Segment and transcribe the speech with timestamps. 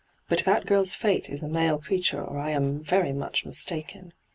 [0.29, 4.13] 'But that girl's fate is a male creature, or I am very much mistaken.